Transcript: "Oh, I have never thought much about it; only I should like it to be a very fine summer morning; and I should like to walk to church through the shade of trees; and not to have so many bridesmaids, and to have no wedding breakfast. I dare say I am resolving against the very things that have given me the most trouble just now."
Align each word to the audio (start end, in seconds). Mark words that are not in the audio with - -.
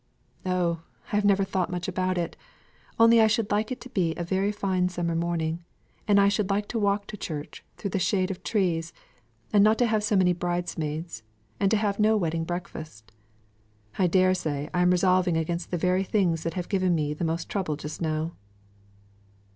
"Oh, 0.47 0.81
I 1.13 1.15
have 1.15 1.25
never 1.25 1.43
thought 1.43 1.69
much 1.69 1.87
about 1.87 2.17
it; 2.17 2.35
only 2.99 3.21
I 3.21 3.27
should 3.27 3.51
like 3.51 3.71
it 3.71 3.79
to 3.81 3.89
be 3.89 4.15
a 4.15 4.23
very 4.23 4.51
fine 4.51 4.89
summer 4.89 5.13
morning; 5.13 5.63
and 6.07 6.19
I 6.19 6.27
should 6.27 6.49
like 6.49 6.67
to 6.69 6.79
walk 6.79 7.05
to 7.05 7.17
church 7.17 7.63
through 7.77 7.91
the 7.91 7.99
shade 7.99 8.31
of 8.31 8.41
trees; 8.41 8.93
and 9.53 9.63
not 9.63 9.77
to 9.77 9.85
have 9.85 10.03
so 10.03 10.15
many 10.15 10.33
bridesmaids, 10.33 11.21
and 11.59 11.69
to 11.69 11.77
have 11.77 11.99
no 11.99 12.17
wedding 12.17 12.45
breakfast. 12.45 13.11
I 13.99 14.07
dare 14.07 14.33
say 14.33 14.71
I 14.73 14.81
am 14.81 14.89
resolving 14.89 15.37
against 15.37 15.69
the 15.69 15.77
very 15.77 16.03
things 16.03 16.41
that 16.41 16.55
have 16.55 16.67
given 16.67 16.95
me 16.95 17.13
the 17.13 17.23
most 17.23 17.47
trouble 17.47 17.75
just 17.75 18.01
now." 18.01 18.31